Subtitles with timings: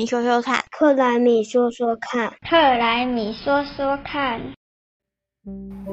[0.00, 4.40] 米说说看，克莱米说说看，克莱米说说看。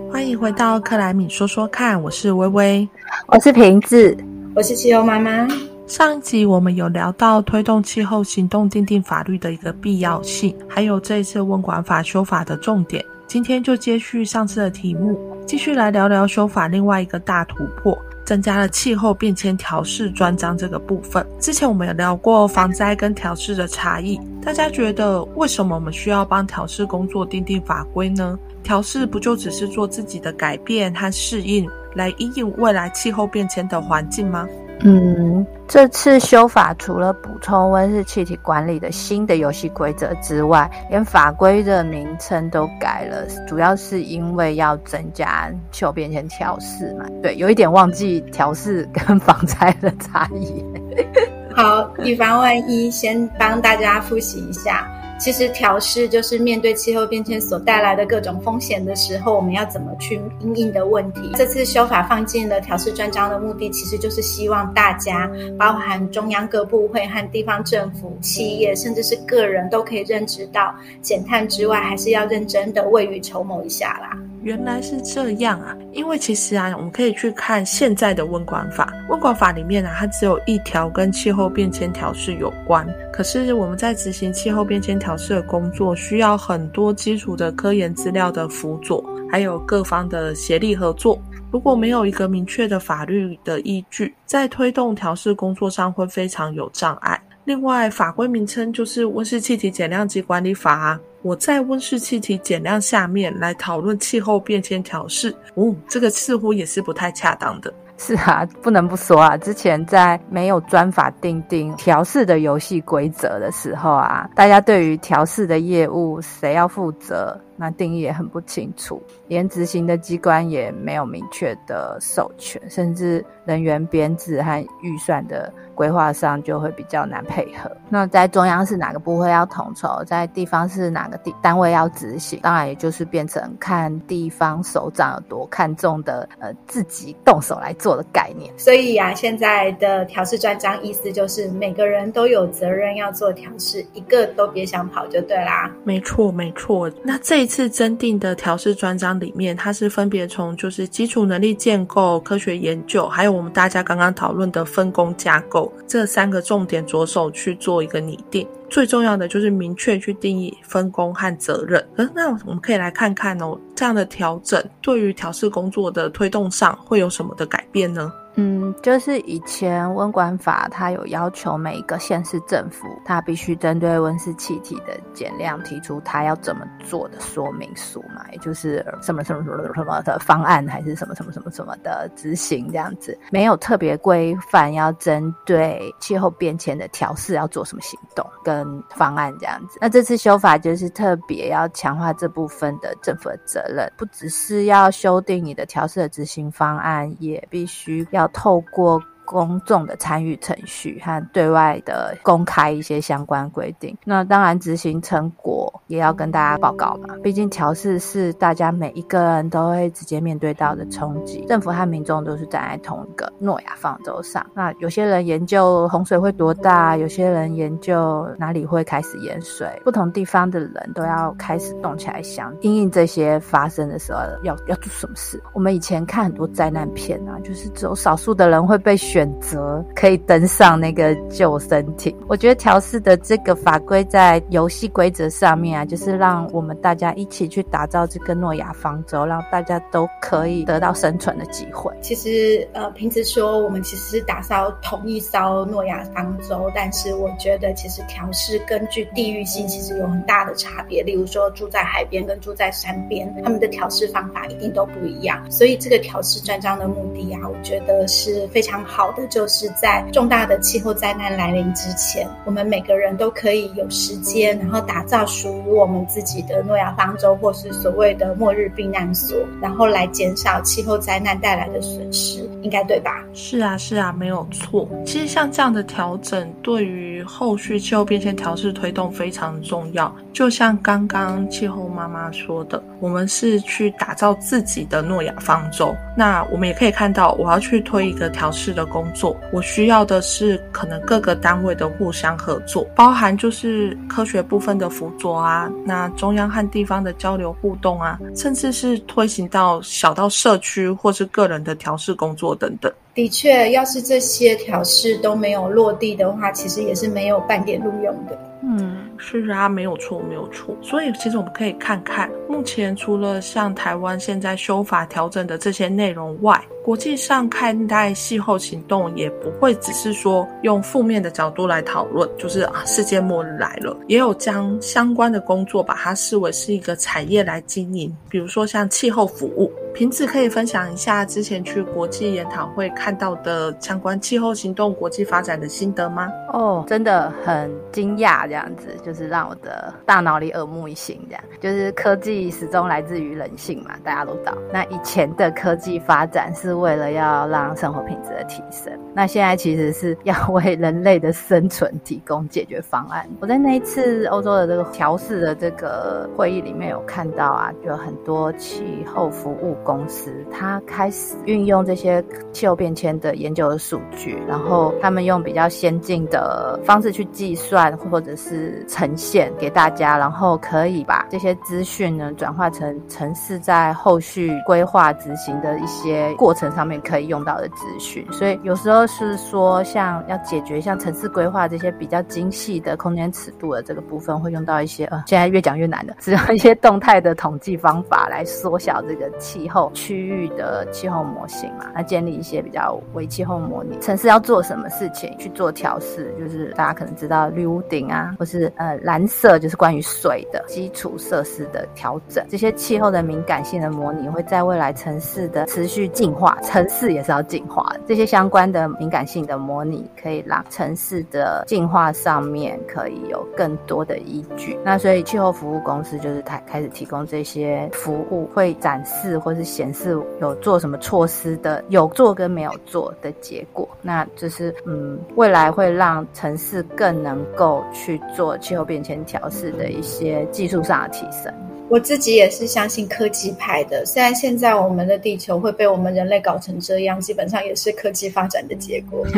[0.09, 2.87] 欢迎回到克莱米说说看，我是微微，
[3.27, 4.15] 我是瓶子，
[4.55, 5.45] 我是汽油妈妈。
[5.87, 13.03] 上一集我们有聊到推动气候行动订定法律的一个必要性，还有这一次温管法修法的重点。
[13.27, 21.25] 今天就接续上次的题目，继续来聊聊修法另外一个大突破，增加了气候变迁调试专章这个部分。
[21.39, 28.37] 之前我们有聊过防灾跟调试的差异，大家觉得为什么我们需要帮调试工作定定法规呢？
[28.63, 34.45] 调试不就只是做自己的改变和适应，来应应未来气候变迁的环境吗？
[34.81, 47.05] 嗯，这次修法除了补充温室气体管理的新的游戏规则之外，连法规的名称都改了，主要是因为要增加气候变迁调试嘛。
[47.23, 50.63] 对，有一点忘记调试跟防灾的差异。
[51.55, 54.87] 好，以防万一，先帮大家复习一下。
[55.19, 61.31] 其实调试就是面对气候变迁所带来的各种风险的时候，我们要怎么去应应的问题。
[61.35, 74.17] 这次修法放进了调试专章的目的，其实就是希望大家，包含中央各部会和地方政府、企业，甚至是个人，都可以认知到，减碳之外，还是要认真的未雨绸缪一下啦。
[74.47, 75.75] 原来是这样啊！
[75.91, 82.87] 因为其实啊，我们可以去看现在的温管法，温管法里面啊，它只有一条跟气候变迁调试有关。
[83.11, 91.21] 可是我们在执行气候变迁调试的工作，需要很多基础的科研资料的辅佐，还有各方的协力合作。
[91.51, 97.21] 如果没有一个明确的法律的依据，在推动调试工作上会非常有障碍。
[97.47, 100.95] 另外，法规名称就是《温室气体减量及管理法》。
[101.21, 107.73] 我在温室气体减量下面来讨论气候变迁调试，哦，这个似乎也是不太恰当的。
[107.97, 127.69] 是啊，不能不说啊，之前在没有专法定定调试的游戏规则的时候啊，大家对于调试的业务谁要负责，那定义也很不清楚，连执行的机关也没有明确的授权，甚至人员编制和预算的规划上就会比较难配合。
[127.89, 137.97] 那在中央是哪个部会要统筹，在地方是哪个地单位要执行，当然也就是变成看地方首长有多看重的，呃，自己动手来做。
[137.97, 145.71] 的概念，所以啊，现在的调试专章意思就是每个人都有责任要做调试，一个都别想跑就对啦。
[145.83, 146.87] 没错，没错。
[147.01, 158.47] 那这一次增订的调试专章里面，它是分别从就是基础能力建构、科学研究，还有我们大家刚刚讨论的分工架构这三个重点着手去做一个拟定。
[158.69, 161.83] 最重要的就是明确去定义分工和责任。
[161.95, 168.11] 呃，那我们可以来看看哦，这样的调整对于调试工作的推动上会有什么的改变呢？
[168.39, 189.79] 嗯，就是以前温管法，它有要求每一个县市政府，它必须针对温室气体的减量提出它要怎么做的说明书嘛，也就是什么什么什么什么的方案，还是什么什么什么什么的执行这样子，没有特别规范要针对气候变迁的调试要做什么行动跟方案这样子。
[189.81, 198.31] 那这次修法就是特别要强化这部分的政府的责任，不只是要修订你的调试的执行方案，也必须要要。
[198.33, 199.01] 透过。
[199.27, 207.13] 公众的参与程序和对外的公开一些相关规定，那当然执行成果也要跟大家报告嘛。
[207.21, 214.45] 毕竟调试是大家每一个人都会直接面对到的冲击，政府和民众都是站在同一个诺亚方舟上。
[214.55, 225.43] 那有些人研究洪水会多大，有些人研究哪里会开始淹水，不同地方的人都要开始动起来想，因应这些发生的时候要要做什么事。
[225.53, 229.16] 我们以前看很多灾难片啊，就是只有少数的人会被选。
[229.17, 232.15] 选择可以登上那个救生艇。
[232.27, 241.91] 我觉得调试的这个法规在游戏规则上面啊，就是让我们大家一起去打造这个诺亚方舟，让大家都可以得到生存的机会。
[241.99, 251.01] 其实，呃，平时说我们其实是打造同一艘诺亚方舟，但是我觉得其实调试根据地域性其实有很大的差别。
[251.01, 255.43] 例如说住在海边跟住在山边，他们的调试方法一定都不一样。
[255.49, 259.06] 所以这个调试专章的目的啊，我觉得是非常好。
[259.07, 273.23] 好的，就是在重大的气候灾难来临之前，我们每个人都可以有时间，然后打造属于我们自己的诺亚方舟，或是所谓的末日避难所，然后来减少气候灾难带来的损失，应该对吧？
[273.33, 274.85] 是啊，是啊，没有错。
[275.05, 280.13] 其实像这样的调整，对于后续气候变迁调试推动非常重要。
[280.33, 282.83] 就像刚刚气候妈妈说的。
[282.99, 285.95] 我们是去打造自己的诺亚方舟。
[286.15, 302.91] 那我们也可以看到，我要去推一个调试的工作，我需要的是可能各个单位的互相合作，包含就是科学部分的辅佐啊，那中央和地方的交流互动啊，甚至是推行到小到社区或是个人的调试工作等等。
[303.13, 308.37] 的确，要是这些调试都没有落地的话，其实也是没有半点录用的。
[308.63, 310.75] 嗯，是啊，没有错，没有错。
[310.81, 329.71] 所以其实我们可以看看，目前除了像台湾现在修法调整的这些内容外，国际上看待气候行动也不会只是说用负面的角度来讨论，就是啊，世界末日来了，也有将相关的工作把它视为是一个产业来经营，比如说像气候服务。
[329.97, 336.31] 瓶子可以分享一下之前去国际研讨会看到的相关气候行动国际发展的心得吗？
[336.53, 341.19] 哦，真的很惊讶，这样子就是让我的大脑里耳目一新。
[341.27, 344.55] 这样就是科技始终来自于人性嘛，大家都知道。
[344.71, 353.27] 那以前的科技发展是为了要让生活品质的提升，那现在其实是要为人类的生存提供解决方案。
[353.39, 359.75] 我在那一次欧洲的这个调试的这个会议里面有看到啊，有很多气候服务。
[359.87, 378.27] 公司它开始运用这些气候变迁的研究的数据，然后他们用比较先进的方式去计算或者是呈现给大家，然后可以把这些资讯呢转化成城市在后续规划执行的一些过程上面可以用到的资讯。
[378.29, 389.76] 所以有时候是说，像要解决像城市规划这些比较精细的空间尺度的这个部分，会用到一些呃，现在越讲越难的，只用一些动态的统计方法来缩小这个气候。
[389.93, 414.79] 区域的气候模型嘛，那建立一些比较微气候模拟，城市要做什么事情去做调试，就是大家可能知道绿屋顶啊，或是呃蓝色就是关于水的基础设施的调整，这些气候的敏感性的模拟会在未来城市的持续进化，城市也是要进化的，这些相关的敏感性的模拟可以让城市的进化上面可以有更多的依据。
[414.83, 419.66] 那所以气候服务公司就是开开始提供这些服务，会展示或是。
[419.67, 431.53] 显示有做什么措施的，有做跟没有做的结果，那就是嗯，未来会让城市更能够去做气候变迁调试的一些技术上的提升。
[431.89, 439.25] 我自己也是相信科技派的，虽然现在我们的地球会被我们人类搞成这样，基本上也是科技发展的结果。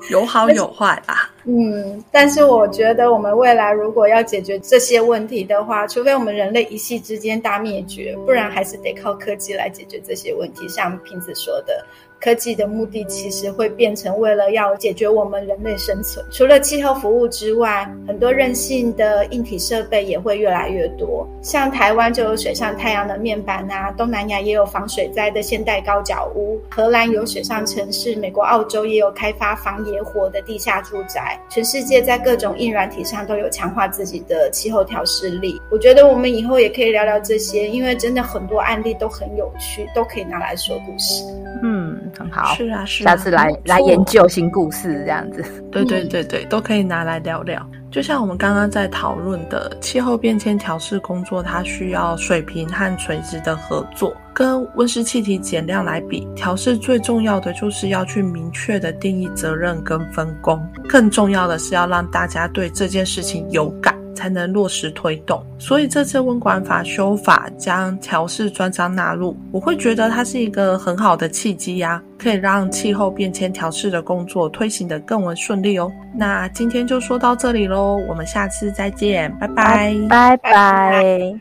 [0.10, 1.30] 有好有坏吧。
[1.44, 10.68] 嗯，但是我觉得我们未来如果要解决这些问题的话，除非我们人类一夕之间大灭绝，不然还是得靠科技来解决这些问题。
[10.68, 11.84] 像瓶子说的。
[12.20, 16.24] 科技的目的其实会变成为了要解决我们人类生存。
[16.30, 21.26] 除了气候服务之外，很多韧性的硬体设备也会越来越多。
[21.42, 31.40] 像台湾就有水上太阳能面板啊，东南亚也有防水灾的现代高脚屋，荷兰有水上城市，美国、澳洲也有开发防野火的地下住宅。
[31.48, 35.60] 全世界在各种硬软体上都有强化自己的气候调试力。
[35.70, 41.22] 我觉得我们以后也可以聊聊这些，因为真的很多案例都很有趣，都可以拿来说故事。
[41.62, 41.77] 嗯。
[42.18, 45.44] 很好，是啊，是啊下次来来研究新故事这样子。
[45.70, 47.64] 对对对对，都可以拿来聊聊。
[47.90, 54.14] 就像我们刚刚在讨论的气候变迁调试工作，它需要水平和垂直的合作。
[54.34, 63.96] 跟温室气体减量来比，调试最重要的就是要去明确的定义责任跟分工，更重要的是要让大家对这件事情有感。
[64.18, 75.88] 才能落实推动，所以这次温管法修法将调试专章纳入，我会觉得它是一个很好的契机呀，可以让气候变迁调试的工作推行的更为顺利哦。
[76.16, 81.40] 那今天就说到这里喽，我们下次再见，拜拜，拜拜，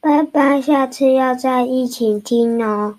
[0.00, 2.96] 拜拜，下次要再一起听哦。